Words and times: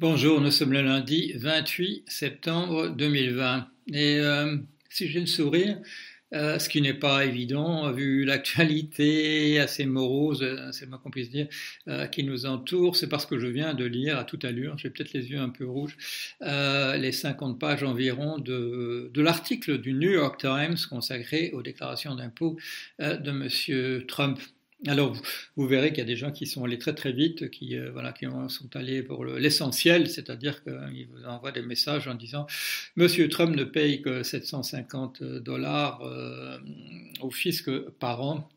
Bonjour, 0.00 0.40
nous 0.40 0.52
sommes 0.52 0.74
le 0.74 0.82
lundi 0.82 1.32
28 1.34 2.04
septembre 2.06 2.90
2020. 2.90 3.68
Et 3.92 4.20
euh, 4.20 4.56
si 4.88 5.08
j'ai 5.08 5.18
le 5.18 5.26
sourire, 5.26 5.76
euh, 6.32 6.60
ce 6.60 6.68
qui 6.68 6.80
n'est 6.80 6.94
pas 6.94 7.24
évident 7.24 7.90
vu 7.90 8.24
l'actualité 8.24 9.58
assez 9.58 9.86
morose, 9.86 10.44
euh, 10.44 10.70
c'est 10.70 10.86
moi 10.86 11.00
qu'on 11.02 11.10
puisse 11.10 11.30
dire, 11.30 11.48
qui 12.12 12.22
nous 12.22 12.46
entoure, 12.46 12.94
c'est 12.94 13.08
parce 13.08 13.26
que 13.26 13.40
je 13.40 13.48
viens 13.48 13.74
de 13.74 13.84
lire 13.84 14.18
à 14.18 14.22
toute 14.22 14.44
allure, 14.44 14.78
j'ai 14.78 14.88
peut-être 14.88 15.12
les 15.14 15.32
yeux 15.32 15.40
un 15.40 15.48
peu 15.48 15.66
rouges, 15.66 15.96
les 16.42 17.10
50 17.10 17.58
pages 17.58 17.82
environ 17.82 18.38
de, 18.38 19.10
de 19.12 19.20
l'article 19.20 19.78
du 19.78 19.94
New 19.94 20.12
York 20.12 20.40
Times 20.40 20.76
consacré 20.88 21.50
aux 21.54 21.62
déclarations 21.62 22.14
d'impôts 22.14 22.56
de 23.00 23.30
M. 23.30 24.06
Trump. 24.06 24.38
Alors, 24.86 25.12
vous, 25.56 25.66
verrez 25.66 25.88
qu'il 25.88 25.98
y 25.98 26.02
a 26.02 26.04
des 26.04 26.14
gens 26.14 26.30
qui 26.30 26.46
sont 26.46 26.64
allés 26.64 26.78
très 26.78 26.94
très 26.94 27.12
vite, 27.12 27.50
qui, 27.50 27.76
euh, 27.76 27.90
voilà, 27.90 28.12
qui 28.12 28.26
sont 28.48 28.76
allés 28.76 29.02
pour 29.02 29.24
l'essentiel, 29.24 30.08
c'est-à-dire 30.08 30.62
qu'ils 30.62 31.08
vous 31.08 31.24
envoient 31.24 31.50
des 31.50 31.62
messages 31.62 32.06
en 32.06 32.14
disant 32.14 32.46
Monsieur 32.94 33.28
Trump 33.28 33.56
ne 33.56 33.64
paye 33.64 34.02
que 34.02 34.22
750 34.22 35.22
dollars 35.24 36.02
euh, 36.02 36.58
au 37.20 37.30
fisc 37.30 37.68
par 37.98 38.22
an. 38.22 38.48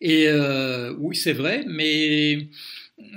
Et 0.00 0.26
euh, 0.28 0.94
oui, 0.98 1.14
c'est 1.16 1.34
vrai, 1.34 1.64
mais 1.68 2.48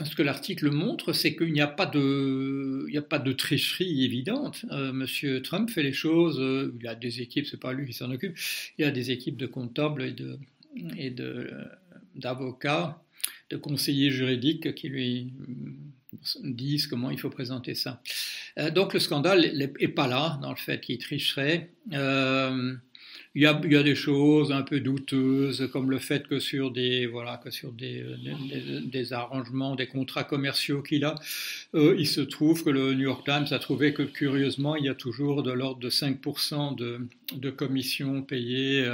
ce 0.03 0.13
que 0.15 0.23
l'article 0.23 0.71
montre, 0.71 1.13
c'est 1.13 1.37
qu'il 1.37 1.53
n'y 1.53 1.61
a 1.61 1.67
pas 1.67 1.85
de, 1.85 2.85
a 2.97 3.01
pas 3.01 3.19
de 3.19 3.31
tricherie 3.31 4.03
évidente. 4.03 4.65
Monsieur 4.71 5.41
Trump 5.41 5.69
fait 5.69 5.83
les 5.83 5.93
choses. 5.93 6.41
il 6.79 6.87
a 6.87 6.95
des 6.95 7.21
équipes, 7.21 7.45
c'est 7.45 7.59
pas 7.59 7.71
lui 7.73 7.87
qui 7.87 7.93
s'en 7.93 8.11
occupe. 8.11 8.37
Il 8.77 8.81
y 8.81 8.85
a 8.85 8.91
des 8.91 9.11
équipes 9.11 9.37
de 9.37 9.47
comptables 9.47 10.03
et 10.03 10.11
de 10.11 10.37
et 10.97 11.13
d'avocats, 12.15 13.01
de, 13.49 13.57
conseillers 13.57 14.11
juridiques 14.11 14.75
qui 14.75 14.89
lui 14.89 15.33
disent 16.43 16.87
comment 16.87 17.11
il 17.11 17.19
faut 17.19 17.29
présenter 17.29 17.75
ça. 17.75 18.01
Euh, 18.57 18.71
donc 18.71 18.93
le 18.93 18.99
scandale 18.99 19.51
n'est 19.55 19.87
pas 19.87 20.07
là, 20.07 20.39
dans 20.41 20.49
le 20.49 20.57
fait 20.57 20.79
qu'il 20.79 20.97
tricherait. 20.97 21.71
Euh, 21.93 22.73
il 23.35 23.43
y, 23.43 23.45
a, 23.45 23.61
y, 23.65 23.75
a, 23.75 23.83
des 23.83 23.93
choses 23.93 24.51
un 24.51 24.63
peu 24.63 24.79
douteuses, 24.79 25.69
comme 25.71 25.91
le 25.91 25.99
fait 25.99 26.27
que 26.27 26.39
sur 26.39 26.71
des, 26.71 27.05
voilà, 27.05 27.37
que 27.37 27.51
sur 27.51 27.71
des, 27.71 28.03
des, 28.85 29.13
arrangements, 29.13 29.75
des 29.75 29.85
contrats 29.85 30.23
commerciaux 30.23 30.81
qu'il 30.81 31.05
a, 31.05 31.13
euh, 31.75 31.95
il 31.99 32.07
se 32.07 32.21
trouve 32.21 32.63
que 32.63 32.71
le 32.71 32.95
New 32.95 33.03
York 33.03 33.23
Times 33.25 33.45
a 33.51 33.59
trouvé 33.59 33.93
que 33.93 34.01
curieusement, 34.01 34.75
il 34.75 34.85
y 34.85 34.89
a 34.89 34.95
toujours 34.95 35.43
de 35.43 35.51
l'ordre 35.51 35.79
de 35.79 35.89
5% 35.89 36.75
de, 36.75 37.07
de 37.35 37.49
commissions 37.51 38.23
payées 38.23 38.89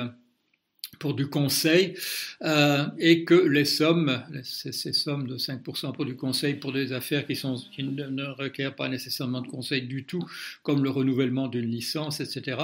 pour 1.04 1.16
du 1.16 1.28
conseil 1.28 1.96
euh, 2.44 2.86
et 2.98 3.26
que 3.26 3.34
les 3.34 3.66
sommes, 3.66 4.24
ces, 4.42 4.72
sommes 4.94 5.28
de 5.28 5.38
5% 5.38 5.92
pour 5.92 6.06
du 6.06 6.16
conseil 6.16 6.54
pour 6.54 6.72
des 6.72 6.94
affaires 6.94 7.28
qui, 7.28 7.34
qui 7.34 7.84
ne, 7.84 8.26
requièrent 8.42 8.74
pas 8.74 8.88
nécessairement 8.88 9.42
de 9.42 9.50
conseil 9.50 9.82
du 9.82 10.06
tout, 10.06 10.26
comme 10.62 10.82
le 10.82 10.90
renouvellement 10.90 11.50
d'une 11.50 11.70
licence, 11.70 12.22
etc., 12.22 12.58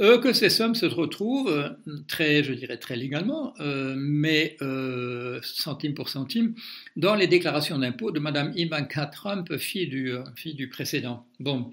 euh, 0.00 0.18
que 0.18 0.32
ces 0.32 0.50
sommes 0.50 0.74
se 0.74 0.86
retrouvent 0.86 1.52
euh, 1.52 1.68
très, 2.08 2.42
je 2.42 2.52
dirais 2.52 2.78
très 2.78 2.96
légalement, 2.96 3.54
mais 3.96 4.56
centime 5.42 5.94
pour 5.94 6.08
centime, 6.08 6.54
dans 6.96 7.14
les 7.14 7.28
déclarations 7.28 7.78
d'impôt 7.78 8.10
de 8.10 8.18
Madame 8.18 8.52
Ivanka 8.56 9.06
Trump, 9.06 9.56
fille 9.56 9.86
du 9.86 10.68
précédent. 10.68 11.24
Bon, 11.38 11.70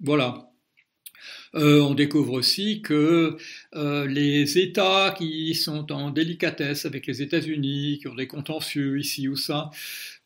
voilà. 0.00 0.53
Euh, 1.54 1.80
on 1.80 1.94
découvre 1.94 2.32
aussi 2.32 2.82
que 2.82 3.36
euh, 3.76 4.06
les 4.06 4.58
États 4.58 5.14
qui 5.16 5.54
sont 5.54 5.92
en 5.92 6.10
délicatesse 6.10 6.84
avec 6.84 7.06
les 7.06 7.22
États-Unis, 7.22 7.98
qui 8.00 8.08
ont 8.08 8.14
des 8.14 8.26
contentieux 8.26 8.98
ici 8.98 9.28
ou 9.28 9.36
ça, 9.36 9.70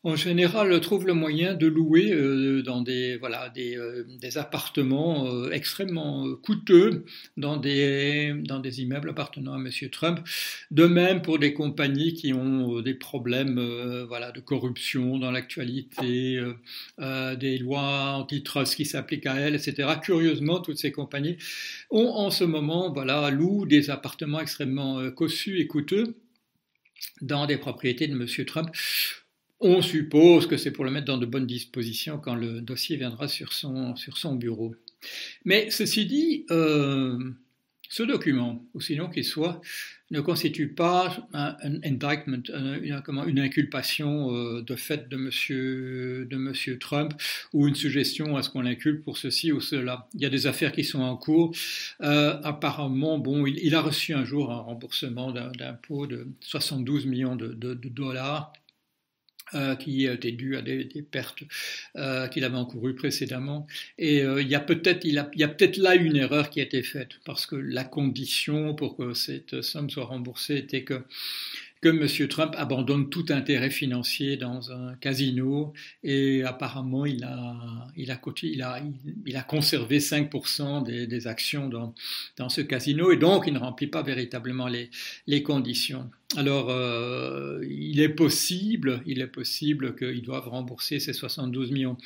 en 0.03 0.15
général 0.15 0.79
trouvent 0.81 1.05
le 1.05 1.13
moyen 1.13 1.53
de 1.53 1.67
louer 1.67 2.11
euh, 2.11 2.61
dans 2.63 2.81
des, 2.81 3.17
voilà, 3.17 3.49
des, 3.49 3.77
des 4.19 4.37
appartements 4.37 5.49
extrêmement 5.49 6.35
coûteux 6.35 7.05
dans 7.37 7.57
des, 7.57 8.33
dans 8.43 8.59
des 8.59 8.81
immeubles 8.81 9.09
appartenant 9.09 9.53
à 9.53 9.57
M. 9.57 9.69
Trump. 9.91 10.19
De 10.71 10.85
même 10.85 11.21
pour 11.21 11.39
des 11.39 11.53
compagnies 11.53 12.13
qui 12.13 12.33
ont 12.33 12.81
des 12.81 12.93
problèmes 12.93 13.59
voilà, 14.07 14.31
de 14.31 14.39
corruption 14.39 15.17
dans 15.17 15.31
l'actualité, 15.31 16.41
des 16.99 17.57
lois 17.57 18.13
antitrust 18.13 18.75
qui 18.75 18.85
s'appliquent 18.85 19.25
à 19.25 19.35
elles, 19.35 19.55
etc. 19.55 19.89
Curieusement, 20.01 20.59
toutes 20.59 20.77
ces 20.77 20.91
compagnies 20.91 21.37
ont 21.89 22.07
en 22.07 22.29
ce 22.29 22.43
moment, 22.43 22.91
voilà, 22.91 23.29
louent 23.29 23.65
des 23.65 23.89
appartements 23.89 24.39
extrêmement 24.39 24.99
euh, 24.99 25.11
cossus 25.11 25.59
et 25.59 25.67
coûteux 25.67 26.15
dans 27.21 27.45
des 27.45 27.57
propriétés 27.57 28.07
de 28.07 28.13
M. 28.13 28.45
Trump. 28.45 28.69
On 29.61 29.81
suppose 29.81 30.47
que 30.47 30.55
c'est 30.55 30.71
pour 30.71 30.85
le 30.85 30.91
mettre 30.91 31.07
dans 31.07 31.17
de 31.17 31.25
bonnes 31.25 31.47
dispositions 31.47 32.17
quand 32.17 32.35
le 32.35 32.61
dossier 32.61 32.95
viendra 32.95 33.27
sur 33.27 33.51
son, 33.51 33.95
sur 33.97 34.17
son 34.17 34.35
bureau. 34.35 34.73
Mais 35.43 35.69
ceci 35.69 36.05
dit, 36.05 36.45
euh, 36.49 37.19
ce 37.89 38.03
document, 38.03 38.63
aussi 38.73 38.95
long 38.95 39.09
qu'il 39.09 39.25
soit, 39.25 39.59
ne 40.11 40.21
constitue 40.21 40.69
pas 40.69 41.27
un, 41.33 41.55
indictment, 41.83 42.41
une 43.27 43.39
inculpation 43.39 44.33
euh, 44.33 44.61
de 44.61 44.75
fait 44.75 45.09
de 45.09 45.17
monsieur, 45.17 46.25
de 46.29 46.37
monsieur 46.37 46.79
Trump 46.79 47.13
ou 47.53 47.67
une 47.67 47.75
suggestion 47.75 48.37
à 48.37 48.43
ce 48.43 48.49
qu'on 48.49 48.61
l'inculpe 48.61 49.03
pour 49.03 49.17
ceci 49.17 49.51
ou 49.51 49.59
cela. 49.59 50.07
Il 50.15 50.21
y 50.21 50.25
a 50.25 50.29
des 50.29 50.47
affaires 50.47 50.71
qui 50.71 50.85
sont 50.85 51.01
en 51.01 51.17
cours. 51.17 51.53
Euh, 52.01 52.39
apparemment, 52.43 53.19
bon, 53.19 53.45
il, 53.45 53.75
a 53.75 53.81
reçu 53.81 54.13
un 54.13 54.23
jour 54.23 54.51
un 54.51 54.61
remboursement 54.61 55.31
d'impôt 55.31 56.07
de 56.07 56.27
72 56.39 57.05
millions 57.05 57.35
de 57.35 57.73
dollars 57.73 58.53
euh, 59.55 59.75
qui 59.75 60.05
était 60.05 60.31
dû 60.31 60.55
à 60.57 60.61
des, 60.61 60.85
pertes 61.09 61.39
euh, 61.95 62.27
qu'il 62.27 62.43
avait 62.43 62.57
encourues 62.57 62.95
précédemment. 62.95 63.65
Et 63.97 64.21
euh, 64.21 64.41
il 64.41 64.47
y 64.47 64.55
a 64.55 64.59
peut-être 64.59 65.05
il, 65.05 65.25
il 65.33 65.39
y 65.39 65.43
a 65.43 65.47
peut-être 65.47 65.77
là 65.77 65.95
une 65.95 66.15
erreur 66.15 66.49
qui 66.49 66.59
a 66.59 66.63
été 66.63 66.83
faite 66.83 67.19
parce 67.25 67.45
que 67.47 67.55
la 67.55 67.83
condition 67.83 68.75
pour 68.75 68.95
que 68.95 69.13
cette 69.13 69.61
somme 69.61 69.89
soit 69.89 70.05
remboursée 70.05 70.57
était 70.57 70.83
que 70.83 71.03
que 71.81 71.89
M. 71.89 72.27
Trump 72.27 72.53
abandonne 72.57 73.09
tout 73.09 73.25
intérêt 73.29 73.69
financier 73.69 74.37
dans 74.37 74.71
un 74.71 74.95
casino 74.95 75.73
et 76.03 76.43
apparemment 76.43 77.05
il 77.05 77.23
a, 77.23 77.87
il 77.95 78.11
a, 78.11 78.19
il 78.43 78.61
a, 78.61 78.81
il 79.25 79.37
a 79.37 79.41
conservé 79.43 79.99
5% 79.99 80.83
des, 80.83 81.07
des, 81.07 81.27
actions 81.27 81.69
dans, 81.69 81.93
dans, 82.37 82.49
ce 82.49 82.61
casino 82.61 83.11
et 83.11 83.17
donc 83.17 83.45
il 83.47 83.53
ne 83.53 83.59
remplit 83.59 83.87
pas 83.87 84.01
véritablement 84.01 84.67
les, 84.67 84.89
les 85.27 85.43
conditions. 85.43 86.09
Alors, 86.37 86.69
euh, 86.69 87.65
il 87.67 87.99
est 87.99 88.09
possible, 88.09 89.01
il 89.07 89.19
est 89.19 89.27
possible 89.27 89.95
qu'ils 89.95 90.21
doivent 90.21 90.47
rembourser 90.47 90.99
ces 90.99 91.11
72 91.11 91.71
millions. 91.71 91.97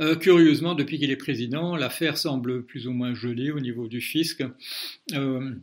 Euh, 0.00 0.16
curieusement, 0.16 0.74
depuis 0.74 0.98
qu'il 0.98 1.12
est 1.12 1.16
président, 1.16 1.76
l'affaire 1.76 2.18
semble 2.18 2.64
plus 2.64 2.88
ou 2.88 2.92
moins 2.92 3.14
gelée 3.14 3.52
au 3.52 3.60
niveau 3.60 3.86
du 3.86 4.00
fisc. 4.00 4.42
Euh, 5.12 5.54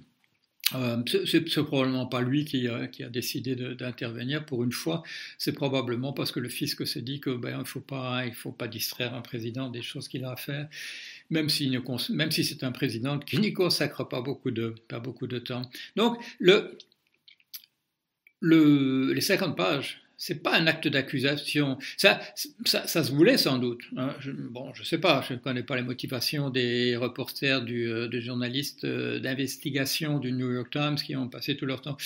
euh, 0.74 0.98
c'est 1.26 1.64
probablement 1.64 2.08
pas 2.08 2.22
lui 2.22 2.44
qui 2.44 2.68
a, 2.68 2.88
décidé 3.10 3.56
d'intervenir 3.56 4.46
pour 4.46 4.64
une 4.64 4.72
fois. 4.72 5.04
C'est 5.38 5.54
probablement 5.54 6.12
parce 6.12 6.32
que 6.32 6.40
le 6.40 6.50
fisc 6.50 6.88
s'est 6.88 7.04
dit 7.04 7.20
que 7.20 7.30
ben 7.30 7.60
il 7.60 7.66
faut 7.66 7.82
pas 7.82 8.24
faut 8.34 8.52
pas 8.52 8.68
distraire 8.68 9.14
un 9.14 9.22
président 9.22 9.70
des 9.70 9.84
choses 9.84 10.08
qu'il 10.08 10.26
a 10.26 10.32
à 10.32 10.36
faire, 10.36 10.68
même 11.30 11.50
si 11.50 11.70
c'est 12.44 12.64
un 12.64 12.72
président 12.72 13.20
qui 13.20 13.38
n'y 13.38 13.54
consacre 13.54 14.04
pas 14.08 14.22
beaucoup 14.22 14.50
de 14.50 15.40
temps. 15.40 15.70
Donc 15.96 16.18
le, 16.40 16.78
le 18.40 19.14
les 19.14 19.22
50 19.22 19.56
pages 19.56 20.05
c'est 20.18 20.42
pas 20.42 20.58
un 20.58 20.68
acte 20.68 20.88
d'accusation. 20.88 21.78
Ça, 21.98 22.20
ça, 22.66 23.04
se 23.04 23.12
voulait 23.12 23.38
sans 23.38 23.58
doute. 23.58 23.84
Hein. 23.98 24.16
Je, 24.20 24.32
bon, 24.32 24.74
je 24.74 24.84
sais 24.84 24.98
pas, 24.98 25.24
je 25.28 25.34
ne 25.34 25.40
connais 25.40 25.64
pas 25.64 25.76
les 25.76 25.82
motivations 25.82 26.50
des 26.50 26.96
reporters, 26.96 27.64
euh, 27.68 28.08
des 28.08 28.22
journalistes 28.22 28.86
euh, 28.86 29.20
d'investigation 29.20 30.20
du 30.20 30.32
New 30.32 30.52
York 30.52 30.72
Times 30.72 30.96
qui 30.96 31.16
ont 31.16 31.28
passé 31.28 31.58
tout 31.58 31.66
leur 31.66 31.82
temps 31.82 31.98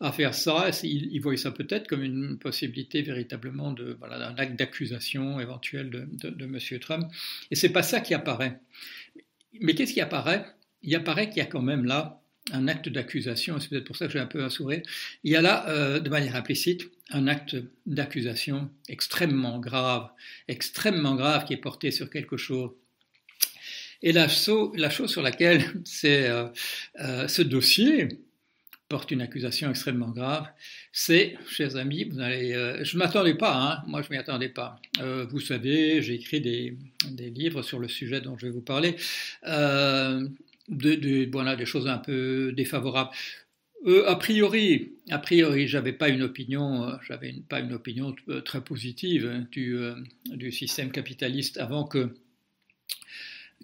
à 0.00 0.12
faire 0.12 0.34
ça. 0.34 0.70
Ils, 0.82 1.12
ils 1.12 1.20
voyaient 1.20 1.36
ça 1.36 1.50
peut-être 1.50 1.88
comme 1.88 2.02
une 2.02 2.38
possibilité 2.38 3.02
véritablement 3.02 3.72
de, 3.72 3.96
voilà, 3.98 4.18
d'un 4.18 4.36
acte 4.36 4.58
d'accusation 4.58 5.40
éventuel 5.40 5.90
de, 5.90 6.08
de, 6.10 6.30
de 6.30 6.44
M. 6.44 6.78
Trump. 6.80 7.06
Et 7.50 7.56
c'est 7.56 7.68
pas 7.70 7.82
ça 7.82 8.00
qui 8.00 8.14
apparaît. 8.14 8.60
Mais 9.60 9.74
qu'est-ce 9.74 9.92
qui 9.92 10.00
apparaît? 10.00 10.44
Il 10.82 10.94
apparaît 10.94 11.28
qu'il 11.28 11.38
y 11.38 11.42
a 11.42 11.46
quand 11.46 11.62
même 11.62 11.84
là 11.84 12.22
un 12.52 12.68
acte 12.68 12.88
d'accusation, 12.88 13.58
c'est 13.60 13.68
peut-être 13.68 13.84
pour 13.84 13.96
ça 13.96 14.06
que 14.06 14.12
j'ai 14.12 14.18
un 14.18 14.26
peu 14.26 14.42
un 14.42 14.48
sourire, 14.48 14.82
il 15.24 15.32
y 15.32 15.36
a 15.36 15.42
là, 15.42 15.68
euh, 15.68 16.00
de 16.00 16.08
manière 16.08 16.36
implicite, 16.36 16.90
un 17.10 17.26
acte 17.26 17.56
d'accusation 17.86 18.70
extrêmement 18.88 19.58
grave, 19.58 20.08
extrêmement 20.46 21.14
grave 21.14 21.44
qui 21.44 21.54
est 21.54 21.58
porté 21.58 21.90
sur 21.90 22.10
quelque 22.10 22.36
chose. 22.36 22.70
Et 24.02 24.12
la, 24.12 24.28
chose 24.28 25.10
sur 25.10 25.22
laquelle 25.22 25.64
euh, 26.04 26.48
euh, 27.00 27.28
ce 27.28 27.42
dossier 27.42 28.08
porte 28.88 29.10
une 29.10 29.20
accusation 29.20 29.68
extrêmement 29.68 30.10
grave, 30.10 30.46
c'est, 30.92 31.36
chers 31.50 31.76
amis, 31.76 32.04
vous 32.04 32.20
allez, 32.20 32.54
je 32.82 32.96
ne 32.96 32.98
m'attendais 32.98 33.34
pas, 33.34 33.54
hein, 33.54 33.82
moi 33.86 34.00
je 34.00 34.08
ne 34.08 34.12
m'y 34.12 34.18
attendais 34.18 34.48
pas. 34.48 34.80
vous 35.28 35.40
savez, 35.40 36.00
j'ai 36.00 36.14
écrit 36.14 36.40
des, 36.40 36.74
livres 37.30 37.60
sur 37.60 37.80
le 37.80 37.88
sujet 37.88 38.22
dont 38.22 38.38
je 38.38 38.46
vais 38.46 38.52
vous 38.52 38.62
parler 38.62 38.96
de, 39.42 41.30
voilà, 41.30 41.54
des 41.54 41.66
choses 41.66 41.86
un 41.86 41.98
peu 41.98 42.52
défavorables. 42.56 43.10
Euh, 43.86 44.04
a 44.08 44.16
priori, 44.16 44.92
a 45.10 45.18
priori, 45.18 45.68
j'avais 45.68 45.92
pas 45.92 46.08
une 46.08 46.22
opinion, 46.22 46.84
euh, 46.84 46.96
j'avais 47.06 47.32
pas 47.48 47.60
une 47.60 47.72
opinion 47.72 48.14
euh, 48.28 48.40
très 48.40 48.60
positive 48.60 49.26
hein, 49.26 49.46
du, 49.52 50.52
système 50.52 50.90
capitaliste 50.90 51.58
avant 51.58 51.84
que 51.84 52.14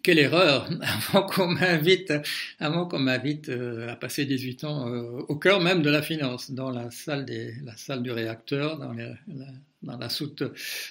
quelle 0.02 0.18
erreur 0.18 0.70
avant 0.82 1.26
qu'on 1.26 1.48
m'invite, 1.48 2.12
avant 2.60 2.86
qu'on 2.86 3.00
m'invite 3.00 3.48
à 3.48 3.96
passer 3.96 4.24
18 4.24 4.64
ans 4.64 4.86
au 5.28 5.36
cœur 5.36 5.60
même 5.60 5.82
de 5.82 5.90
la 5.90 6.02
finance, 6.02 6.50
dans 6.52 6.70
la 6.70 6.90
salle 6.90 7.24
des, 7.24 7.54
la 7.64 7.76
salle 7.76 8.02
du 8.02 8.12
réacteur, 8.12 8.78
dans 8.78 8.92
la 9.98 10.08
soute, 10.08 10.44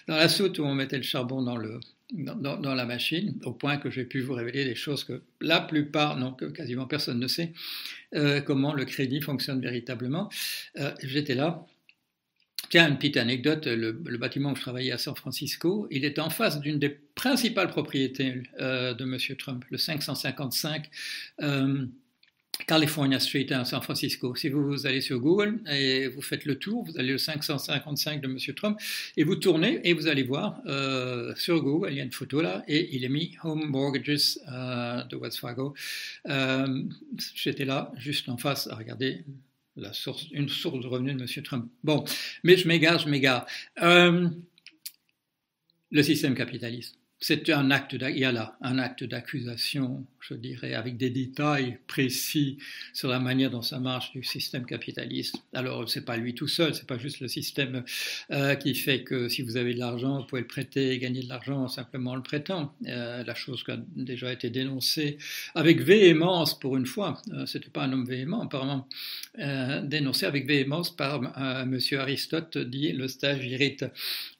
dans 0.07 0.15
la 0.15 0.27
soute 0.27 0.59
où 0.59 0.63
on 0.63 0.75
mettait 0.75 0.97
le 0.97 1.03
charbon 1.03 1.41
dans 1.41 1.57
le, 1.57 1.79
dans, 2.13 2.75
la 2.75 2.85
machine, 2.85 3.39
au 3.43 3.53
point 3.53 3.77
que 3.77 3.89
j'ai 3.89 4.05
pu 4.05 4.21
vous 4.21 4.33
révéler 4.33 4.65
des 4.65 4.75
choses 4.75 5.03
que 5.03 5.23
la 5.41 5.59
plupart, 5.59 6.17
non, 6.17 6.33
quasiment 6.33 6.85
personne 6.85 7.19
ne 7.19 7.27
sait, 7.27 7.53
euh, 8.15 8.39
comment 8.41 8.73
le 8.73 8.85
crédit 8.85 9.21
fonctionne 9.21 9.59
véritablement. 9.59 10.29
Euh, 10.77 10.91
j'étais 11.01 11.35
là. 11.35 11.65
Tiens, 12.69 12.89
une 12.89 12.97
petite 12.97 13.17
anecdote, 13.17 13.67
le, 13.67 13.91
bâtiment 14.17 14.51
où 14.51 14.55
je 14.55 14.61
travaillais 14.61 14.91
à 14.91 14.97
San 14.97 15.15
Francisco, 15.15 15.87
il 15.91 16.05
était 16.05 16.21
en 16.21 16.29
face 16.29 16.59
d'une 16.59 16.79
des 16.79 16.89
principales 16.89 17.67
propriétés 17.67 18.41
euh, 18.59 18.93
de 18.93 19.03
M. 19.03 19.17
Trump, 19.37 19.65
le 19.69 19.77
555 19.77 20.89
California 22.67 23.19
Street 23.19 23.51
à 23.51 23.65
San 23.65 23.81
Francisco. 23.81 24.35
Si 24.35 24.49
vous, 24.49 24.85
allez 24.85 25.01
sur 25.01 25.19
Google 25.19 25.59
et 25.69 26.07
vous 26.07 26.21
faites 26.21 26.45
le 26.45 26.57
tour, 26.57 26.83
vous 26.85 26.97
allez 26.97 27.11
le 27.11 27.17
555 27.17 28.21
de 28.21 28.27
M. 28.27 28.37
Trump 28.55 28.79
et 29.17 29.23
vous 29.23 29.35
tournez 29.35 29.81
et 29.83 29.93
vous 29.93 30.07
allez 30.07 30.23
voir 30.23 30.61
euh, 30.65 31.33
sur 31.35 31.61
Google, 31.61 31.89
il 31.91 31.97
y 31.97 31.99
a 31.99 32.03
une 32.03 32.11
photo 32.11 32.41
là 32.41 32.63
et 32.67 32.95
il 32.95 33.03
est 33.03 33.09
mis 33.09 33.35
Home 33.43 33.65
Mortgages 33.65 34.39
euh, 34.51 35.03
de 35.03 35.17
Wells 35.17 35.33
Fargo. 35.33 35.73
Euh, 36.27 36.83
j'étais 37.35 37.65
là, 37.65 37.91
juste 37.97 38.29
en 38.29 38.37
face, 38.37 38.67
à 38.67 38.75
regarder 38.75 39.23
une 40.31 40.49
source 40.49 40.79
de 40.79 40.87
revenus 40.87 41.15
de 41.15 41.21
M. 41.21 41.43
Trump. 41.43 41.71
Bon, 41.83 42.05
mais 42.43 42.57
je 42.57 42.67
m'égare, 42.67 42.99
je 42.99 43.09
m'égare. 43.09 43.45
le 43.81 44.31
système 46.01 46.35
capitaliste 46.35 46.97
c'est 47.25 47.49
un 47.51 47.71
acte, 47.71 47.93
il 47.93 48.17
y 48.17 48.25
a 48.25 48.33
là 48.33 48.57
un 48.59 48.77
acte 48.79 49.05
d'accusation, 49.05 50.05
je 50.19 50.33
dirais, 50.33 50.73
avec 50.73 50.97
des 50.97 51.09
détails 51.09 51.79
précis 51.87 52.57
sur 52.91 53.07
la 53.07 53.19
manière 53.19 53.49
dont 53.49 53.61
ça 53.61 53.79
marche 53.79 54.11
du 54.11 54.25
système 54.25 54.65
capitaliste. 54.65 55.37
Alors, 55.53 55.89
c'est 55.89 56.03
pas 56.03 56.17
lui 56.17 56.35
tout 56.35 56.49
seul, 56.49 56.75
c'est 56.75 56.85
pas 56.85 56.97
juste 56.97 57.21
le 57.21 57.29
système 57.29 57.85
euh, 58.31 58.55
qui 58.55 58.75
fait 58.75 59.05
que 59.05 59.29
si 59.29 59.41
vous 59.41 59.55
avez 59.55 59.73
de 59.73 59.79
l'argent, 59.79 60.19
vous 60.19 60.25
pouvez 60.25 60.41
le 60.41 60.47
prêter 60.47 60.91
et 60.91 60.99
gagner 60.99 61.23
de 61.23 61.29
l'argent 61.29 61.69
simplement 61.69 62.11
en 62.11 62.15
le 62.17 62.23
prêtant. 62.23 62.75
Euh, 62.87 63.23
la 63.23 63.35
chose 63.35 63.63
qui 63.63 63.71
a 63.71 63.77
déjà 63.95 64.33
été 64.33 64.49
dénoncée 64.49 65.17
avec 65.55 65.79
véhémence 65.79 66.59
pour 66.59 66.75
une 66.75 66.85
fois, 66.85 67.21
euh, 67.31 67.45
c'était 67.45 67.69
pas 67.69 67.83
un 67.83 67.93
homme 67.93 68.05
véhément 68.05 68.41
apparemment, 68.41 68.89
dénoncée 69.37 70.25
avec 70.25 70.45
véhémence 70.45 70.93
par 70.93 71.21
Monsieur 71.65 72.01
Aristote, 72.01 72.57
dit 72.57 72.91
le 72.91 73.07
stage 73.07 73.45
irrite. 73.45 73.85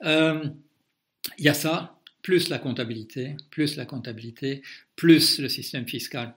Il 0.03 1.45
y 1.45 1.47
a 1.47 1.53
ça, 1.53 1.97
plus 2.23 2.49
la 2.49 2.57
comptabilité, 2.57 3.35
plus 3.51 3.75
la 3.75 3.85
comptabilité, 3.85 4.63
plus 4.95 5.39
le 5.39 5.49
système 5.49 5.87
fiscal. 5.87 6.33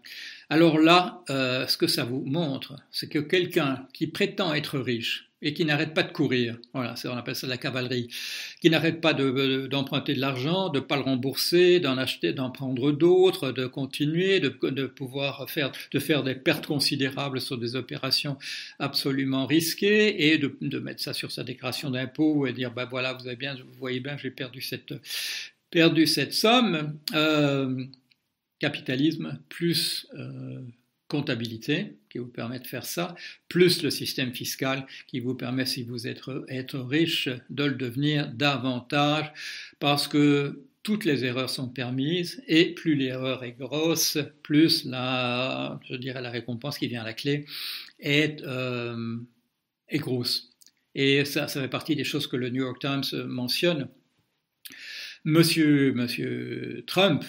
Alors 0.50 0.78
là, 0.78 1.22
euh, 1.30 1.66
ce 1.66 1.76
que 1.76 1.86
ça 1.86 2.04
vous 2.04 2.24
montre, 2.26 2.76
c'est 2.90 3.08
que 3.08 3.20
quelqu'un 3.20 3.86
qui 3.94 4.08
prétend 4.08 4.52
être 4.52 4.78
riche 4.78 5.30
et 5.42 5.52
qui 5.52 5.64
n'arrête 5.64 5.92
pas 5.92 6.02
de 6.02 6.12
courir, 6.12 6.56
voilà, 6.72 6.94
on 7.04 7.10
appelle 7.10 7.36
ça 7.36 7.46
la 7.46 7.58
cavalerie, 7.58 8.08
qui 8.60 8.70
n'arrête 8.70 9.00
pas 9.02 9.12
d'emprunter 9.12 10.14
de, 10.14 10.20
l'argent, 10.20 10.70
de 10.70 10.78
ne 10.78 10.84
pas 10.84 10.96
le 10.96 11.02
rembourser, 11.02 11.78
d'en 11.78 11.98
acheter, 11.98 12.32
d'en 12.32 12.50
prendre 12.50 12.90
d'autres, 12.90 13.52
de 13.52 13.66
continuer, 13.66 14.40
de, 14.40 14.48
de, 14.70 14.86
pouvoir 14.86 15.48
faire, 15.48 15.72
de 15.92 15.98
faire 15.98 16.24
des 16.24 16.34
pertes 16.34 16.66
considérables 16.66 17.40
sur 17.40 17.58
des 17.58 17.76
opérations 17.76 18.38
absolument 18.78 19.46
risquées 19.46 20.32
et 20.32 20.38
de, 20.38 20.78
mettre 20.78 21.02
ça 21.02 21.12
sur 21.12 21.30
sa 21.30 21.44
déclaration 21.44 21.90
d'impôt 21.90 22.46
et 22.46 22.52
dire, 22.52 22.72
ben 22.72 22.86
voilà, 22.86 23.12
vous, 23.12 23.26
avez 23.26 23.36
bien, 23.36 23.54
vous 23.54 23.78
voyez 23.78 24.00
bien, 24.00 24.16
j'ai 24.16 24.30
perdu 24.30 24.62
cette, 24.62 24.94
perdu 25.70 26.06
cette 26.06 26.32
somme, 26.32 26.98
euh, 27.14 27.84
capitalisme 28.58 29.38
plus 29.48 30.06
euh, 30.14 30.60
comptabilité 31.08 31.98
qui 32.10 32.18
vous 32.18 32.28
permet 32.28 32.58
de 32.58 32.66
faire 32.66 32.84
ça, 32.84 33.14
plus 33.48 33.82
le 33.82 33.90
système 33.90 34.34
fiscal 34.34 34.86
qui 35.06 35.20
vous 35.20 35.34
permet, 35.34 35.66
si 35.66 35.82
vous 35.82 36.06
êtes 36.06 36.22
riche, 36.24 37.28
de 37.50 37.64
le 37.64 37.74
devenir 37.74 38.32
davantage, 38.32 39.32
parce 39.78 40.08
que 40.08 40.62
toutes 40.82 41.04
les 41.04 41.24
erreurs 41.24 41.50
sont 41.50 41.68
permises 41.68 42.42
et 42.46 42.72
plus 42.72 42.94
l'erreur 42.94 43.44
est 43.44 43.52
grosse, 43.52 44.18
plus 44.42 44.84
la, 44.84 45.80
je 45.88 45.96
dirais, 45.96 46.22
la 46.22 46.30
récompense 46.30 46.78
qui 46.78 46.86
vient 46.86 47.02
à 47.02 47.04
la 47.04 47.12
clé 47.12 47.44
est, 47.98 48.42
euh, 48.42 49.16
est 49.88 49.98
grosse. 49.98 50.52
Et 50.94 51.24
ça, 51.24 51.48
ça 51.48 51.60
fait 51.60 51.68
partie 51.68 51.96
des 51.96 52.04
choses 52.04 52.26
que 52.26 52.36
le 52.36 52.50
New 52.50 52.62
York 52.62 52.80
Times 52.80 53.24
mentionne 53.26 53.88
Monsieur, 55.26 56.84
Trump, 56.86 57.24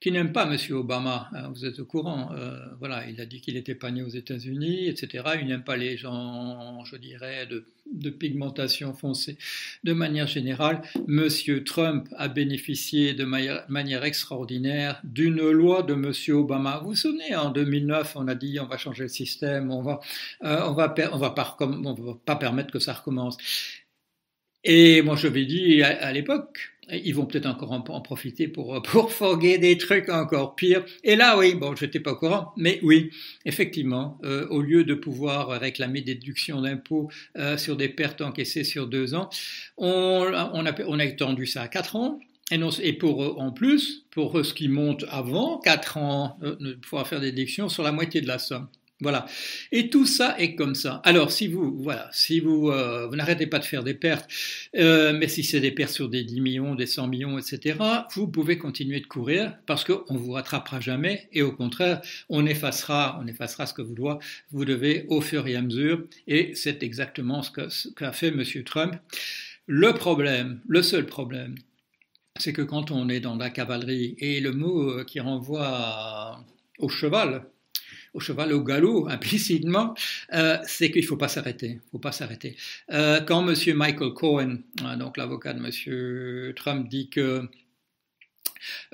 qui 0.00 0.10
n'aime 0.10 0.32
pas 0.32 0.44
Monsieur 0.44 0.74
Obama, 0.74 1.28
hein, 1.32 1.52
vous 1.54 1.64
êtes 1.64 1.78
au 1.78 1.84
courant, 1.84 2.32
euh, 2.32 2.58
voilà, 2.80 3.08
il 3.08 3.20
a 3.20 3.26
dit 3.26 3.40
qu'il 3.40 3.54
n'était 3.54 3.76
pas 3.76 3.92
né 3.92 4.02
aux 4.02 4.08
États-Unis, 4.08 4.88
etc. 4.88 5.22
Il 5.40 5.46
n'aime 5.46 5.62
pas 5.62 5.76
les 5.76 5.96
gens, 5.96 6.84
je 6.84 6.96
dirais, 6.96 7.46
de, 7.46 8.10
pigmentation 8.10 8.92
foncée. 8.92 9.38
De 9.84 9.92
manière 9.92 10.26
générale, 10.26 10.82
Monsieur 11.06 11.62
Trump 11.62 12.08
a 12.16 12.26
bénéficié 12.26 13.14
de 13.14 13.24
manière, 13.24 14.04
extraordinaire 14.04 15.00
d'une 15.04 15.48
loi 15.48 15.84
de 15.84 15.94
Monsieur 15.94 16.34
Obama. 16.34 16.80
Vous 16.82 16.88
vous 16.88 16.96
souvenez, 16.96 17.36
en 17.36 17.50
2009, 17.50 18.16
on 18.16 18.26
a 18.26 18.34
dit 18.34 18.58
on 18.58 18.66
va 18.66 18.78
changer 18.78 19.04
le 19.04 19.08
système, 19.08 19.70
on 19.70 19.80
va, 19.80 20.00
euh, 20.42 20.60
on 20.64 20.72
va, 20.72 20.92
on 21.12 21.18
va 21.18 21.30
pas, 21.30 22.36
permettre 22.36 22.72
que 22.72 22.80
ça 22.80 22.94
recommence. 22.94 23.36
Et 24.64 25.00
moi, 25.02 25.14
je 25.14 25.28
l'ai 25.28 25.46
dit 25.46 25.80
à 25.84 26.12
l'époque, 26.12 26.75
ils 26.90 27.14
vont 27.14 27.26
peut-être 27.26 27.46
encore 27.46 27.72
en, 27.72 28.00
profiter 28.00 28.48
pour, 28.48 28.82
pour 28.90 29.12
foguer 29.12 29.58
des 29.58 29.76
trucs 29.78 30.08
encore 30.08 30.54
pires. 30.54 30.84
Et 31.04 31.16
là, 31.16 31.38
oui, 31.38 31.54
bon, 31.54 31.74
je 31.74 31.84
n'étais 31.84 32.00
pas 32.00 32.12
au 32.12 32.16
courant, 32.16 32.52
mais 32.56 32.80
oui, 32.82 33.10
effectivement, 33.44 34.18
euh, 34.24 34.46
au 34.48 34.62
lieu 34.62 34.84
de 34.84 34.94
pouvoir 34.94 35.48
réclamer 35.60 36.00
des 36.00 36.14
déductions 36.14 36.60
d'impôts 36.60 37.10
euh, 37.36 37.56
sur 37.56 37.76
des 37.76 37.88
pertes 37.88 38.20
encaissées 38.20 38.64
sur 38.64 38.86
deux 38.86 39.14
ans, 39.14 39.28
on, 39.78 40.24
a, 40.32 41.04
étendu 41.04 41.46
ça 41.46 41.62
à 41.62 41.68
quatre 41.68 41.96
ans. 41.96 42.20
Et, 42.52 42.92
pour 42.92 43.40
en 43.40 43.50
plus, 43.50 44.04
pour 44.12 44.44
ce 44.44 44.54
qui 44.54 44.68
monte 44.68 45.04
avant, 45.08 45.58
quatre 45.58 45.96
ans, 45.96 46.38
euh, 46.42 46.76
pouvoir 46.80 47.08
faire 47.08 47.20
des 47.20 47.32
déductions 47.32 47.68
sur 47.68 47.82
la 47.82 47.90
moitié 47.90 48.20
de 48.20 48.28
la 48.28 48.38
somme. 48.38 48.68
Voilà. 49.02 49.26
Et 49.72 49.90
tout 49.90 50.06
ça 50.06 50.38
est 50.38 50.54
comme 50.54 50.74
ça. 50.74 51.02
Alors, 51.04 51.30
si 51.30 51.48
vous, 51.48 51.76
voilà, 51.82 52.08
si 52.12 52.40
vous, 52.40 52.70
euh, 52.70 53.06
vous 53.06 53.16
n'arrêtez 53.16 53.46
pas 53.46 53.58
de 53.58 53.64
faire 53.64 53.84
des 53.84 53.92
pertes, 53.92 54.26
euh, 54.74 55.12
mais 55.12 55.28
si 55.28 55.44
c'est 55.44 55.60
des 55.60 55.70
pertes 55.70 55.92
sur 55.92 56.08
des 56.08 56.24
10 56.24 56.40
millions, 56.40 56.74
des 56.74 56.86
100 56.86 57.06
millions, 57.08 57.38
etc., 57.38 57.78
vous 58.14 58.26
pouvez 58.26 58.56
continuer 58.56 59.00
de 59.00 59.06
courir 59.06 59.54
parce 59.66 59.84
qu'on 59.84 60.16
vous 60.16 60.32
rattrapera 60.32 60.80
jamais 60.80 61.28
et 61.32 61.42
au 61.42 61.52
contraire, 61.52 62.00
on 62.30 62.46
effacera, 62.46 63.20
on 63.22 63.26
effacera 63.26 63.66
ce 63.66 63.74
que 63.74 63.82
vous, 63.82 63.96
vous 64.50 64.64
devez 64.64 65.04
au 65.08 65.20
fur 65.20 65.46
et 65.46 65.56
à 65.56 65.62
mesure. 65.62 66.02
Et 66.26 66.54
c'est 66.54 66.82
exactement 66.82 67.42
ce 67.42 67.90
qu'a 67.90 68.12
fait 68.12 68.28
M. 68.28 68.42
Trump. 68.64 68.94
Le 69.66 69.92
problème, 69.92 70.60
le 70.68 70.82
seul 70.82 71.04
problème, 71.04 71.56
c'est 72.38 72.54
que 72.54 72.62
quand 72.62 72.90
on 72.90 73.10
est 73.10 73.20
dans 73.20 73.36
la 73.36 73.50
cavalerie, 73.50 74.14
et 74.18 74.40
le 74.40 74.52
mot 74.52 75.04
qui 75.04 75.20
renvoie 75.20 76.42
au 76.78 76.88
cheval, 76.88 77.46
au 78.16 78.20
cheval 78.20 78.52
au 78.52 78.62
galop 78.62 79.08
implicitement, 79.10 79.94
euh, 80.32 80.58
c'est 80.66 80.90
qu'il 80.90 81.02
ne 81.02 81.06
faut 81.06 81.18
pas 81.18 81.28
s'arrêter. 81.28 81.80
faut 81.92 81.98
pas 81.98 82.12
s'arrêter. 82.12 82.56
Euh, 82.90 83.20
quand 83.20 83.46
M. 83.46 83.54
Michael 83.76 84.14
Cohen, 84.14 84.58
hein, 84.82 84.96
donc 84.96 85.16
l'avocat 85.16 85.52
de 85.52 85.60
M. 85.62 86.54
Trump, 86.54 86.88
dit 86.88 87.10
que 87.10 87.42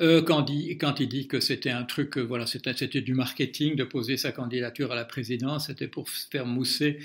euh, 0.00 0.22
quand, 0.22 0.42
dit 0.42 1.28
que 1.28 1.40
c'était 1.40 1.70
un 1.70 1.84
truc, 1.84 2.18
voilà, 2.18 2.46
c'était 2.46 3.00
du 3.00 3.14
marketing 3.14 3.76
de 3.76 3.84
poser 3.84 4.16
sa 4.16 4.32
candidature 4.32 4.92
à 4.92 4.96
la 4.96 5.04
présidence, 5.04 5.68
c'était 5.68 5.88
pour 5.88 6.10
faire 6.10 6.44
mousser, 6.44 6.98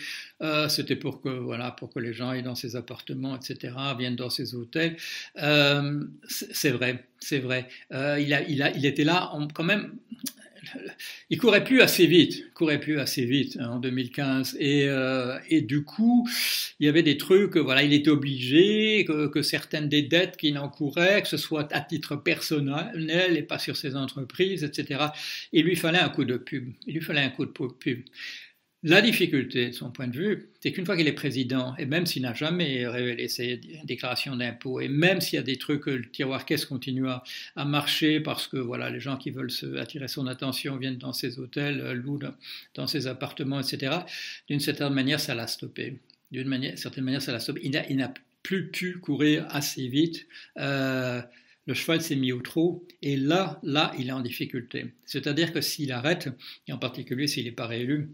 c'était 0.68 0.98
pour 0.98 1.22
que 1.22 1.30
voilà, 1.30 1.72
pour 1.72 1.94
que 1.94 2.00
les 2.00 2.14
gens 2.14 2.30
aillent 2.30 2.44
dans 2.44 2.56
ses 2.56 2.76
appartements, 2.76 3.38
etc., 3.38 3.74
viennent 3.98 4.18
dans 4.18 4.32
ses 4.32 4.56
hôtels. 4.56 4.98
c'est 5.38 6.72
vrai, 6.72 7.06
c'est 7.20 7.40
vrai. 7.40 7.70
il, 7.92 8.34
a, 8.34 8.42
il, 8.50 8.62
a, 8.64 8.76
il 8.76 8.86
était 8.86 9.06
là, 9.06 9.32
quand 9.54 9.64
même 9.64 9.94
il 11.30 11.38
courait 11.38 11.64
plus 11.64 11.82
assez 11.82 12.08
vite, 12.08 12.54
courait 12.54 12.80
plus 12.80 13.00
assez 13.00 13.26
vite 13.26 13.58
hein, 13.60 13.70
en 13.70 13.80
2015, 13.80 14.58
euh, 14.62 15.38
et, 15.50 15.62
du 15.62 15.84
coup, 15.84 16.28
il 16.80 16.86
y 16.86 16.90
avait 16.90 17.04
des 17.04 17.18
trucs, 17.18 17.58
voilà, 17.58 17.84
il 17.84 17.94
était 17.94 18.10
obligé 18.10 19.06
que, 19.06 19.42
certaines 19.42 19.90
des 19.90 20.02
dettes 20.02 20.38
qu'il 20.38 20.58
encourait, 20.58 21.22
que 21.22 21.28
ce 21.28 21.38
soit 21.38 21.72
à 21.74 21.82
titre 21.82 22.16
personnel 22.16 23.38
et 23.38 23.44
pas 23.44 23.60
sur 23.60 23.78
ses 23.78 23.96
entreprises, 23.96 24.64
etc. 24.64 25.06
Il 25.54 25.66
lui 25.66 25.76
fallait 25.76 26.00
un 26.00 26.10
coup 26.10 26.26
de 26.26 26.38
pub. 26.38 26.72
Il 26.86 26.96
lui 26.96 27.02
fallait 27.02 27.22
un 27.22 27.30
coup 27.30 27.46
de 27.46 27.52
pub. 27.52 28.02
La 28.90 29.02
difficulté, 29.02 29.68
de 29.68 29.74
son 29.74 29.92
point 29.92 30.08
de 30.08 30.16
vue, 30.16 30.48
c'est 30.62 30.72
qu'une 30.72 30.86
fois 30.86 30.96
qu'il 30.96 31.10
est 31.10 31.12
président, 31.12 31.76
et 31.76 31.86
même 31.86 32.06
s'il 32.06 32.22
n'a 32.22 32.34
jamais 32.34 32.88
révélé 32.88 33.28
ses 33.28 33.60
déclarations 33.84 34.38
d'impôts, 34.38 34.80
et 34.80 34.88
même 34.88 35.20
s'il 35.20 35.36
y 35.36 35.40
a 35.40 35.44
des 35.44 35.58
trucs 35.58 35.82
que 35.82 35.90
le 35.90 36.10
tiroir 36.10 36.46
caisse 36.46 36.64
continue 36.64 37.06
à, 37.10 37.22
marcher 37.66 38.22
parce 38.22 38.48
que 38.48 38.56
voilà, 38.56 38.90
les 38.90 39.02
gens 39.02 39.18
qui 39.18 39.30
veulent 39.30 39.52
se, 39.52 39.76
attirer 39.76 40.08
son 40.08 40.26
attention 40.26 40.78
viennent 40.78 40.98
dans 40.98 41.12
ses 41.12 41.38
hôtels, 41.38 41.82
euh, 41.82 41.94
louent 41.94 42.22
dans 42.76 42.88
ses 42.88 43.08
appartements, 43.08 43.60
etc., 43.60 43.94
d'une 44.48 44.62
certaine 44.62 44.94
manière, 44.94 45.20
ça 45.20 45.36
l'a 45.36 45.48
stoppé. 45.48 46.00
D'une 46.32 46.78
certaine 46.78 47.04
manière, 47.04 47.22
ça 47.22 47.34
l'a 47.34 47.42
stoppé. 47.42 47.60
Il 47.66 47.98
n'a 47.98 48.14
plus 48.42 48.72
pu 48.72 49.00
courir 49.00 49.48
assez 49.50 49.86
vite. 49.90 50.28
Euh, 50.60 51.22
le 51.66 51.74
cheval 51.74 52.00
s'est 52.00 52.16
mis 52.16 52.32
au 52.32 52.40
trot, 52.40 52.88
et 53.02 53.18
là, 53.18 53.60
là, 53.64 53.92
il 54.00 54.08
est 54.08 54.14
en 54.14 54.22
difficulté. 54.22 54.94
C'est-à-dire 55.04 55.52
que 55.52 55.60
s'il 55.60 55.92
arrête, 55.92 56.30
et 56.70 56.72
en 56.72 56.78
particulier 56.78 57.28
s'il 57.28 57.44
n'est 57.44 57.52
pas 57.52 57.68
réélu, 57.68 58.14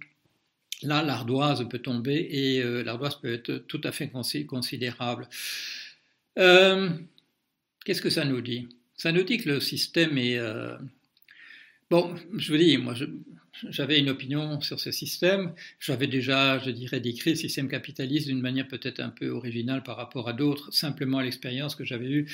là, 0.84 1.04
l'ardoise 1.04 1.68
peut 1.70 1.80
tomber 1.80 2.28
et 2.30 2.62
euh, 2.62 2.84
l'ardoise 2.84 3.20
peut 3.20 3.34
être 3.34 3.58
tout 3.68 3.82
à 3.84 3.92
fait 3.92 4.12
considérable. 4.46 5.28
Euh, 6.38 6.90
qu'est-ce 7.86 8.02
que 8.02 8.10
ça 8.10 8.26
nous 8.26 8.42
dit? 8.42 8.68
Ça 8.96 9.12
nous 9.12 9.24
dit 9.24 9.38
que 9.38 9.50
le 9.50 9.60
système 9.60 10.18
est... 10.18 10.38
Euh, 10.38 10.78
bon, 11.90 12.16
je 12.38 12.52
vous 12.52 12.58
dis, 12.58 12.78
moi, 12.78 12.94
je, 12.94 13.06
j'avais 13.70 14.00
une 14.00 14.10
opinion 14.10 14.62
sur 14.62 14.80
ce 14.80 14.92
système. 14.92 15.54
J'avais 15.80 16.08
déjà, 16.08 16.60
je 16.60 16.72
dirais, 16.72 17.00
décrit 17.00 17.32
le 17.32 17.36
système 17.36 17.68
capitaliste 17.68 18.28
d'une 18.28 18.42
manière 18.42 18.68
peut-être 18.68 19.00
un 19.00 19.10
peu 19.10 19.30
originale 19.30 19.84
par 19.84 19.98
rapport 19.98 20.28
à 20.28 20.34
d'autres, 20.34 20.74
simplement 20.74 21.20
à 21.20 21.24
l'expérience 21.24 21.76
que 21.76 21.86
j'avais 21.86 22.10
eue 22.10 22.26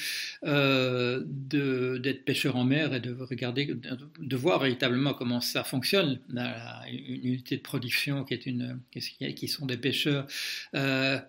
euh, 0.43 1.21
d'être 1.25 2.23
pêcheur 2.23 2.55
en 2.55 2.63
mer 2.63 2.93
et 2.93 2.99
de 2.99 3.13
regarder, 3.13 3.65
de, 3.65 4.35
voir 4.35 4.59
véritablement 4.59 5.13
comment 5.13 5.41
ça 5.41 5.63
fonctionne, 5.63 6.19
une 6.29 7.25
unité 7.25 7.57
de 7.57 7.61
production 7.61 8.23
qui 8.23 8.33
est 8.33 8.45
une, 8.45 8.79
qui 8.91 9.47
sont 9.47 9.65
des 9.65 9.77
pêcheurs, 9.77 10.25
euh, 10.75 11.19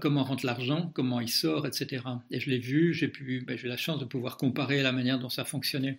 comment 0.00 0.24
rentre 0.24 0.44
l'argent, 0.44 0.90
comment 0.94 1.20
il 1.20 1.30
sort, 1.30 1.66
etc. 1.66 2.02
Et 2.30 2.40
je 2.40 2.50
l'ai 2.50 2.58
vu, 2.58 2.92
j'ai 2.92 3.08
pu, 3.08 3.42
ben, 3.46 3.56
j'ai 3.56 3.66
eu 3.66 3.68
la 3.68 3.76
chance 3.76 3.98
de 3.98 4.04
pouvoir 4.04 4.36
comparer 4.36 4.82
la 4.82 4.92
manière 4.92 5.18
dont 5.18 5.30
ça 5.30 5.44
fonctionnait 5.44 5.98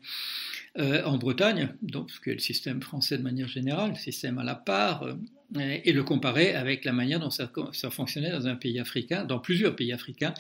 euh, 0.80 1.03
en 1.03 1.20
Bretagne, 1.20 1.70
donc 1.84 2.10
ce 2.10 2.20
que 2.20 2.32
le 2.32 2.39
système 2.39 2.82
français 2.82 3.20
de 3.20 3.22
manière 3.22 3.48
générale, 3.48 3.92
le 3.92 3.96
système 3.96 4.39
à 4.39 4.44
la 4.44 4.56
part, 4.56 5.03
euh, 5.03 5.13
et 5.56 5.92
le 5.92 6.03
comparer 6.03 6.56
avec 6.56 6.84
la 6.84 6.94
manière 6.94 7.20
dont 7.20 7.30
ça, 7.30 7.48
fonctionnait 7.92 8.32
dans 8.32 8.48
un 8.48 8.56
pays 8.56 8.80
africain, 8.80 9.24
dans 9.24 9.38
plusieurs 9.38 9.75
pays 9.75 9.94
africains, 9.94 10.34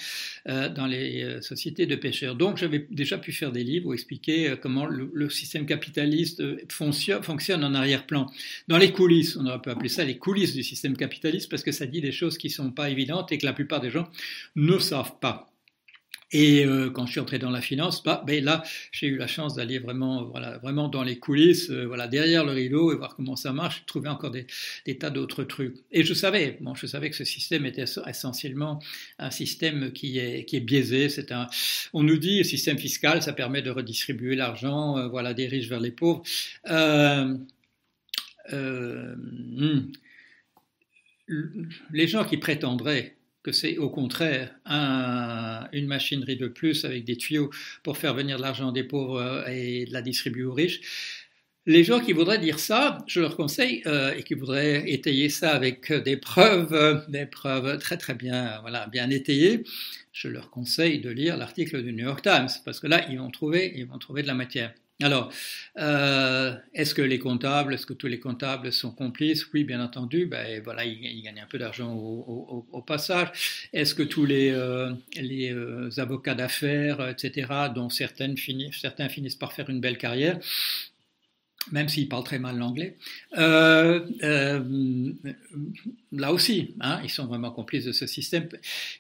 euh, 0.49 0.69
dans 0.69 0.87
les 0.87 1.39
sociétés 1.41 1.85
de 1.85 1.95
pêcheurs. 1.95 2.35
Donc 2.35 2.57
j'avais 2.57 2.87
déjà 2.89 3.19
pu 3.19 3.31
faire 3.31 3.51
des 3.51 3.63
livres 3.63 3.89
où 3.89 3.93
expliquer 3.93 4.55
comment 4.59 4.87
le, 4.87 5.29
système 5.29 5.67
capitaliste 5.67 6.41
fonctionne, 6.71 7.21
fonctionne 7.21 7.63
en 7.63 7.75
arrière-plan, 7.75 8.25
dans 8.67 8.79
les 8.79 8.91
coulisses. 8.91 9.37
On 9.37 9.45
aurait 9.45 9.61
pu 9.61 9.69
appeler 9.69 9.89
ça 9.89 10.03
les 10.03 10.17
coulisses 10.17 10.55
du 10.55 10.63
système 10.63 10.97
capitaliste 10.97 11.47
parce 11.47 11.61
que 11.61 11.71
ça 11.71 11.85
dit 11.85 12.01
des 12.01 12.11
choses 12.11 12.39
qui 12.39 12.47
ne 12.47 12.53
sont 12.53 12.71
pas 12.71 12.89
évidentes 12.89 13.31
et 13.31 13.37
que 13.37 13.45
la 13.45 13.53
plupart 13.53 13.81
des 13.81 13.91
gens 13.91 14.09
ne 14.55 14.79
savent 14.79 15.19
pas. 15.19 15.52
Et 16.33 16.65
euh, 16.65 16.89
quand 16.89 17.05
je 17.05 17.11
suis 17.11 17.19
entré 17.19 17.37
dans 17.37 17.51
la 17.51 17.61
finance, 17.61 18.03
bah, 18.03 18.23
ben 18.25 18.43
là, 18.43 18.63
j'ai 18.91 19.05
eu 19.07 19.17
la 19.17 19.27
chance 19.27 19.53
d'aller 19.55 19.77
vraiment, 19.77 20.25
voilà, 20.25 20.57
vraiment 20.57 20.89
dans 20.89 21.03
les 21.03 21.19
coulisses, 21.19 21.69
euh, 21.69 21.85
voilà, 21.85 22.07
derrière 22.07 22.43
le 22.43 22.51
rideau 22.51 22.91
et 22.91 22.95
voir 22.95 23.15
comment 23.15 23.35
ça 23.35 23.53
marche, 23.53 23.85
trouver 23.85 24.09
encore 24.09 24.31
des, 24.31 24.47
tas 24.97 25.11
d'autres 25.11 25.43
trucs. 25.43 25.75
Et 25.91 26.03
je 26.03 26.13
savais, 26.15 26.57
bon, 26.59 26.73
je 26.73 26.87
savais 26.87 27.11
que 27.11 27.15
ce 27.15 27.23
système 27.23 27.67
était 27.67 27.85
essentiellement 28.07 28.79
un 29.19 29.29
système 29.29 29.93
qui 29.93 30.17
est, 30.17 30.45
qui 30.45 30.55
est 30.55 30.59
biaisé. 30.59 31.07
C'est 31.09 31.31
un, 31.31 31.47
on 31.93 32.01
nous 32.01 32.17
dit, 32.17 32.39
le 32.39 32.43
système 32.43 32.79
fiscal, 32.79 33.21
ça 33.21 33.33
permet 33.33 33.61
de 33.61 33.69
redistribuer 33.69 34.35
l'argent, 34.35 34.97
euh, 34.97 35.07
voilà, 35.07 35.35
des 35.35 35.47
riches 35.47 35.67
vers 35.69 35.79
les 35.79 35.91
pauvres. 35.91 36.23
Hmm. 38.51 39.91
les 41.91 42.07
gens 42.07 42.25
qui 42.25 42.37
prétendraient 42.37 43.15
que 43.43 43.51
c'est 43.51 43.77
au 43.77 43.89
contraire 43.89 44.55
une 45.73 45.87
machinerie 45.87 46.37
de 46.37 46.47
plus 46.47 46.85
avec 46.85 47.03
des 47.03 47.17
tuyaux 47.17 47.51
pour 47.83 47.97
faire 47.97 48.13
venir 48.13 48.37
de 48.37 48.41
l'argent 48.41 48.71
des 48.71 48.83
pauvres 48.83 49.21
euh, 49.21 49.45
et 49.47 49.85
de 49.85 49.93
la 49.93 50.01
distribuer 50.01 50.43
aux 50.43 50.53
riches. 50.53 50.81
Les 51.65 51.83
gens 51.85 52.01
qui 52.01 52.11
voudraient 52.11 52.39
dire 52.39 52.59
ça, 52.59 52.97
je 53.07 53.21
leur 53.21 53.37
conseille, 53.37 53.83
euh, 53.85 54.13
et 54.15 54.23
qui 54.23 54.33
voudraient 54.33 54.83
étayer 54.91 55.29
ça 55.29 55.51
avec 55.51 55.93
des 55.93 56.17
preuves, 56.17 57.05
des 57.07 57.25
preuves 57.25 57.77
très 57.79 57.95
très 57.97 58.15
bien, 58.15 58.59
voilà, 58.61 58.87
bien 58.87 59.09
étayées, 59.09 59.63
je 60.11 60.27
leur 60.27 60.49
conseille 60.49 60.99
de 60.99 61.09
lire 61.09 61.37
l'article 61.37 61.81
du 61.81 61.93
New 61.93 62.03
York 62.03 62.21
Times, 62.21 62.49
parce 62.65 62.81
que 62.81 62.87
là, 62.87 63.05
ils 63.09 63.17
vont 63.17 63.31
trouver, 63.31 63.71
ils 63.75 63.85
vont 63.85 63.97
trouver 63.97 64.23
de 64.23 64.27
la 64.27 64.33
matière. 64.33 64.73
Alors, 65.03 65.33
euh, 65.79 66.55
est-ce 66.73 66.95
que 66.95 67.01
les 67.01 67.19
comptables, 67.19 67.73
est-ce 67.73 67.85
que 67.85 67.91
tous 67.91 68.07
les 68.07 68.21
comptables 68.21 68.71
sont 68.71 68.91
complices? 68.91 69.45
Oui, 69.53 69.65
bien 69.65 69.83
entendu. 69.83 70.27
Ben, 70.27 70.61
voilà, 70.63 70.85
ils, 70.85 71.21
gagnent 71.21 71.41
un 71.41 71.45
peu 71.45 71.57
d'argent 71.57 71.93
au, 71.93 72.81
passage. 72.87 73.67
Est-ce 73.73 73.95
que 73.95 74.03
tous 74.03 74.25
les, 74.25 74.51
euh, 74.51 74.93
euh, 75.17 75.89
avocats 75.97 76.35
d'affaires, 76.35 77.05
etc., 77.09 77.47
dont 77.75 77.89
certains 77.89 78.33
finissent 78.37 79.35
par 79.35 79.51
faire 79.51 79.69
une 79.69 79.81
belle 79.81 79.97
carrière, 79.97 80.39
même 81.71 81.89
s'ils 81.89 82.07
parlent 82.07 82.23
très 82.23 82.39
mal 82.39 82.57
l'anglais. 82.57 82.95
Là 86.15 86.31
aussi, 86.31 86.75
hein, 86.79 86.99
ils 87.03 87.09
sont 87.09 87.25
vraiment 87.25 87.51
complices 87.51 87.85
de 87.85 87.91
ce 87.91 88.05
système. 88.05 88.47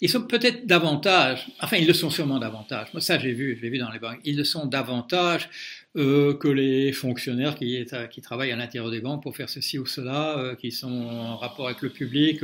Ils 0.01 0.09
sont 0.09 0.23
peut-être 0.23 0.65
davantage, 0.65 1.47
enfin 1.61 1.77
ils 1.77 1.87
le 1.87 1.93
sont 1.93 2.09
sûrement 2.09 2.39
davantage, 2.39 2.87
moi 2.93 3.01
ça 3.01 3.19
j'ai 3.19 3.33
vu, 3.33 3.55
je 3.55 3.61
l'ai 3.61 3.69
vu 3.69 3.77
dans 3.77 3.91
les 3.91 3.99
banques, 3.99 4.19
ils 4.23 4.35
le 4.35 4.43
sont 4.43 4.65
davantage 4.65 5.49
euh, 5.95 6.33
que 6.33 6.47
les 6.47 6.91
fonctionnaires 6.91 7.55
qui, 7.55 7.85
qui, 8.11 8.21
travaillent 8.21 8.51
à 8.51 8.55
l'intérieur 8.55 8.91
des 8.91 9.01
banques 9.01 9.23
pour 9.23 9.35
faire 9.35 9.49
ceci 9.49 9.77
ou 9.77 9.85
cela, 9.85 10.55
qui 10.59 10.71
sont 10.71 10.91
en 10.91 11.37
rapport 11.37 11.67
avec 11.67 11.81
le 11.81 11.89
public, 11.89 12.43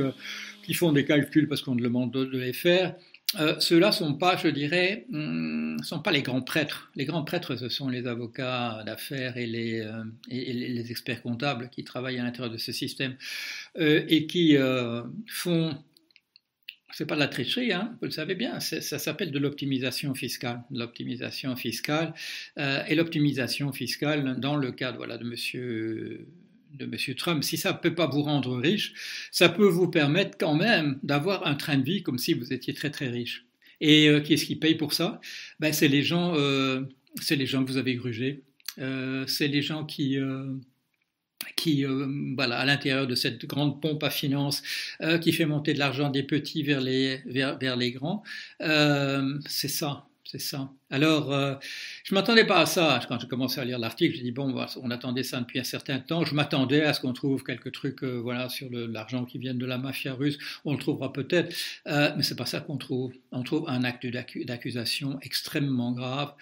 qui 0.62 0.74
font 0.74 0.92
des 0.92 1.04
calculs 1.04 1.48
parce 1.48 1.62
qu'on 1.62 1.74
demande 1.74 2.12
de 2.12 2.38
les 2.38 2.52
faire. 2.52 2.94
Euh, 3.38 3.54
ceux-là 3.60 3.92
sont 3.92 4.14
pas, 4.14 4.36
je 4.36 4.48
dirais, 4.48 5.06
ne 5.10 5.76
hmm, 5.76 5.82
sont 5.84 6.00
pas 6.00 6.10
les 6.10 6.22
grands 6.22 6.42
prêtres. 6.42 6.90
Les 6.96 7.04
grands 7.04 7.22
prêtres, 7.22 7.54
ce 7.54 7.68
sont 7.68 7.88
les 7.88 8.06
avocats 8.08 8.82
d'affaires 8.84 9.36
et, 9.36 9.46
les, 9.46 9.80
euh, 9.80 10.02
les, 10.28 10.90
experts 10.90 11.22
comptables 11.22 11.68
qui 11.70 11.84
travaillent 11.84 12.18
à 12.18 12.24
l'intérieur 12.24 12.52
de 12.52 12.58
ce 12.58 12.72
système 12.72 13.14
euh, 13.78 14.04
et 14.08 14.26
qui 14.26 14.56
font, 15.28 15.78
c'est 16.92 17.06
pas 17.06 17.14
de 17.14 17.20
la 17.20 17.28
tricherie, 17.28 17.72
hein, 17.72 17.96
vous 18.00 18.06
le 18.06 18.12
savez 18.12 18.34
bien, 18.34 18.60
ça 18.60 18.98
s'appelle 18.98 19.30
de 19.30 19.38
l'optimisation 19.38 20.14
fiscale. 20.14 20.62
L'optimisation 20.70 21.54
fiscale 21.56 22.14
et 22.56 22.94
l'optimisation 22.94 23.72
fiscale 23.72 24.38
dans 24.40 24.56
le 24.56 24.72
cadre 24.72 24.98
voilà, 24.98 25.18
de 25.18 25.24
Monsieur 25.24 26.26
de 26.74 26.84
M. 26.84 27.14
Trump, 27.16 27.42
si 27.42 27.56
ça 27.56 27.72
ne 27.72 27.78
peut 27.78 27.94
pas 27.94 28.06
vous 28.06 28.22
rendre 28.22 28.56
riche, 28.56 28.92
ça 29.30 29.48
peut 29.48 29.66
vous 29.66 29.88
permettre 29.88 30.36
quand 30.38 30.54
même 30.54 30.98
d'avoir 31.02 31.46
un 31.46 31.54
train 31.54 31.78
de 31.78 31.84
vie 31.84 32.02
comme 32.02 32.18
si 32.18 32.34
vous 32.34 32.52
étiez 32.52 32.74
très 32.74 32.90
très 32.90 33.08
riche. 33.08 33.46
Et 33.80 34.08
euh, 34.08 34.20
qui 34.20 34.34
est-ce 34.34 34.44
qui 34.44 34.56
paye 34.56 34.74
pour 34.74 34.92
ça? 34.92 35.20
Ben, 35.58 35.72
C'est 35.72 35.88
les, 35.88 36.02
gens, 36.02 36.34
euh, 36.36 36.82
les 37.30 37.46
gens 37.46 37.64
que 37.64 37.70
vous 37.70 37.78
avez 37.78 37.94
grugés, 37.94 38.42
euh, 38.78 39.24
c'est 39.26 39.48
les 39.48 39.62
gens 39.62 39.84
qui... 39.84 40.18
qui, 41.56 41.84
voilà, 42.36 42.58
à 42.58 42.64
l'intérieur 42.64 43.06
de 43.06 43.14
cette 43.14 43.44
grande 43.46 43.80
pompe 43.80 44.02
à 44.02 44.10
finances 44.10 44.62
qui 45.20 45.32
fait 45.32 45.46
monter 45.46 45.74
de 45.74 45.78
l'argent 45.78 46.10
des 46.10 46.22
petits 46.22 46.62
vers 46.62 46.80
les, 46.80 47.22
vers, 47.26 47.58
vers 47.58 47.76
les 47.76 47.92
grands, 47.92 48.22
c'est 48.60 49.68
ça. 49.68 50.06
C'est 50.30 50.38
ça. 50.38 50.70
Alors, 50.90 51.32
euh, 51.32 51.56
je 52.04 52.14
m'attendais 52.14 52.44
pas 52.44 52.60
à 52.60 52.66
ça. 52.66 53.00
Quand 53.08 53.18
j'ai 53.18 53.26
commencé 53.26 53.60
à 53.60 53.64
lire 53.64 53.80
l'article, 53.80 54.16
j'ai 54.16 54.22
dit, 54.22 54.30
bon, 54.30 54.54
on 54.80 54.90
attendait 54.92 55.24
ça 55.24 55.40
depuis 55.40 55.58
un 55.58 55.64
certain 55.64 55.98
temps. 55.98 56.24
Je 56.24 56.36
m'attendais 56.36 56.82
à 56.82 56.92
ce 56.92 57.00
qu'on 57.00 57.12
trouve 57.12 57.42
quelques 57.42 57.72
trucs 57.72 58.04
euh, 58.04 58.20
voilà, 58.20 58.48
sur 58.48 58.68
l'argent 58.70 59.24
qui 59.24 59.38
vient 59.38 59.54
de 59.54 59.66
la 59.66 59.76
mafia 59.76 60.14
russe. 60.14 60.38
On 60.64 60.74
le 60.74 60.78
trouvera 60.78 61.12
peut-être. 61.12 61.52
Euh, 61.88 62.12
mais 62.16 62.22
ce 62.22 62.32
n'est 62.32 62.36
pas 62.36 62.46
ça 62.46 62.60
qu'on 62.60 62.76
trouve. 62.76 63.12
On 63.32 63.42
trouve 63.42 63.68
un 63.68 63.82
acte 63.82 64.06
d'accusation 64.06 65.18
extrêmement 65.20 65.90
grave 65.90 66.32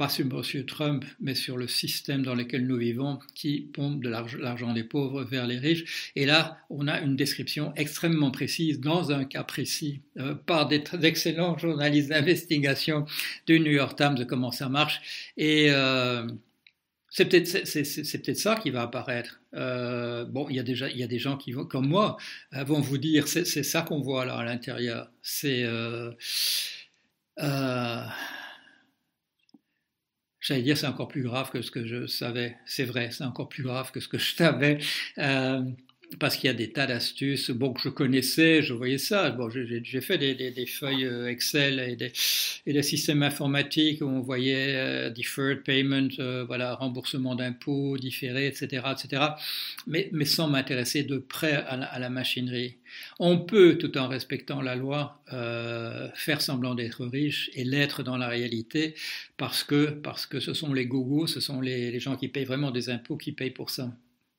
pas 0.00 0.08
sur 0.08 0.24
M. 0.24 0.64
Trump, 0.64 1.04
mais 1.20 1.34
sur 1.34 1.58
le 1.58 1.68
système 1.68 2.22
dans 2.22 2.34
lequel 2.34 2.66
nous 2.66 2.78
vivons, 2.78 3.18
qui 3.34 3.68
pompe 3.70 4.02
de 4.02 4.08
l'argent 4.08 4.72
des 4.72 4.82
pauvres 4.82 5.24
vers 5.24 5.46
les 5.46 5.58
riches. 5.58 6.10
Et 6.16 6.24
là, 6.24 6.56
on 6.70 6.88
a 6.88 7.02
une 7.02 7.16
description 7.16 7.74
extrêmement 7.76 8.30
précise, 8.30 8.80
dans 8.80 9.12
un 9.12 9.26
cas 9.26 9.44
précis, 9.44 10.00
euh, 10.16 10.34
par 10.34 10.68
d'excellents 10.68 11.58
journalistes 11.58 12.08
d'investigation 12.08 13.04
du 13.46 13.60
New 13.60 13.72
York 13.72 13.94
Times 13.98 14.14
de 14.14 14.24
comment 14.24 14.52
ça 14.52 14.70
marche. 14.70 15.02
Et 15.36 15.66
euh, 15.68 16.26
c'est 17.10 17.26
peut-être 17.26 18.24
peut 18.24 18.34
ça 18.34 18.56
qui 18.56 18.70
va 18.70 18.80
apparaître. 18.80 19.42
Euh, 19.52 20.24
bon, 20.24 20.46
il 20.48 20.56
y 20.56 20.60
a 20.60 20.62
déjà 20.62 20.88
il 20.88 20.96
y 20.96 21.02
a 21.02 21.08
des 21.08 21.18
gens 21.18 21.36
qui 21.36 21.52
vont 21.52 21.66
comme 21.66 21.88
moi 21.88 22.16
vont 22.52 22.80
vous 22.80 22.96
dire 22.96 23.28
c'est 23.28 23.44
ça 23.44 23.82
qu'on 23.82 24.00
voit 24.00 24.24
là 24.24 24.36
à 24.36 24.44
l'intérieur. 24.44 25.10
C'est 25.20 25.66
J'allais 30.40 30.62
dire 30.62 30.76
c'est 30.76 30.86
encore 30.86 31.08
plus 31.08 31.22
grave 31.22 31.50
que 31.50 31.62
ce 31.62 31.70
que 31.70 31.86
je 31.86 32.06
savais. 32.06 32.56
C'est 32.64 32.84
vrai, 32.84 33.10
c'est 33.10 33.24
encore 33.24 33.48
plus 33.48 33.62
grave 33.62 33.90
que 33.92 34.00
ce 34.00 34.08
que 34.08 34.18
je 34.18 34.34
savais. 34.34 34.78
Euh, 35.18 35.62
parce 36.18 36.36
qu'il 36.36 36.48
y 36.48 36.50
a 36.50 36.54
des 36.54 36.72
tas 36.72 36.86
d'astuces 36.86 37.50
bon, 37.50 37.72
que 37.72 37.80
je 37.82 37.88
connaissais, 37.88 38.62
je 38.62 38.72
voyais 38.74 38.98
ça. 38.98 39.30
Bon, 39.30 39.48
j'ai 39.48 40.00
fait 40.00 40.18
des, 40.18 40.66
feuilles 40.66 41.04
euh, 41.04 41.28
Excel 41.28 41.78
et 41.78 41.96
des, 41.96 42.82
systèmes 42.82 43.22
informatiques 43.22 44.00
où 44.00 44.06
on 44.06 44.20
voyait 44.20 44.74
euh, 44.76 45.10
deferred 45.10 45.62
payment, 45.62 46.08
euh, 46.18 46.44
voilà, 46.44 46.74
remboursement 46.74 47.34
d'impôts, 47.36 47.96
différé, 47.98 48.46
etc., 48.46 48.82
etc., 48.92 49.22
mais, 49.86 50.10
sans 50.24 50.48
m'intéresser 50.48 51.04
de 51.04 51.18
près 51.18 51.52
à 51.54 51.98
la, 51.98 52.10
machinerie. 52.10 52.76
On 53.18 53.38
peut, 53.38 53.78
tout 53.78 53.96
en 53.96 54.08
respectant 54.08 54.60
la 54.62 54.74
loi, 54.74 55.22
euh, 55.32 56.08
faire 56.14 56.40
semblant 56.40 56.74
d'être 56.74 57.06
riche 57.06 57.50
et 57.54 57.64
l'être 57.64 58.02
dans 58.02 58.16
la 58.16 58.28
réalité 58.28 58.94
parce 59.36 59.62
que, 59.64 59.90
parce 59.90 60.26
que 60.26 60.40
ce 60.40 60.54
sont 60.54 60.72
les 60.72 60.86
gogos, 60.86 61.26
ce 61.26 61.40
sont 61.40 61.60
les 61.60 61.98
gens 62.00 62.16
qui 62.16 62.28
payent 62.28 62.44
vraiment 62.44 62.70
des 62.70 62.90
impôts 62.90 63.16
qui 63.16 63.32
payent 63.32 63.50
pour 63.50 63.70
ça. 63.70 63.92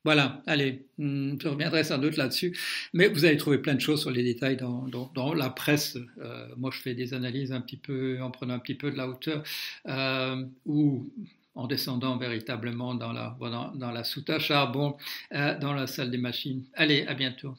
Voilà, 0.04 0.42
allez, 0.46 0.86
hmm, 0.98 1.36
je 1.40 1.48
reviendrai 1.48 1.84
sans 1.84 1.98
doute 1.98 2.16
là-dessus, 2.16 2.58
mais 2.92 3.08
vous 3.08 3.24
allez 3.24 3.36
trouver 3.36 3.58
plein 3.58 3.74
de 3.74 3.80
choses 3.80 4.00
sur 4.00 4.10
les 4.10 4.24
détails 4.24 4.56
dans, 4.56 5.34
la 5.34 5.50
presse. 5.50 5.96
Euh, 6.18 6.48
moi, 6.56 6.70
je 6.72 6.80
fais 6.80 6.94
des 6.94 7.14
analyses 7.14 7.52
un 7.52 7.60
petit 7.60 7.76
peu, 7.76 8.20
en 8.20 8.30
prenant 8.30 8.54
un 8.54 8.58
petit 8.58 8.74
peu 8.74 8.90
de 8.90 8.96
la 8.96 9.08
hauteur, 9.08 9.44
euh, 9.86 10.44
ou 10.66 11.08
en 11.54 11.66
descendant 11.68 12.16
véritablement 12.16 12.94
dans 12.94 13.12
la, 13.12 13.36
dans 13.74 13.90
la 13.92 14.04
soute 14.04 14.30
à 14.30 14.38
charbon, 14.40 14.96
euh, 15.34 15.56
dans 15.58 15.72
la 15.72 15.86
salle 15.86 16.10
des 16.10 16.18
machines. 16.18 16.64
Allez, 16.74 17.06
à 17.06 17.14
bientôt. 17.14 17.54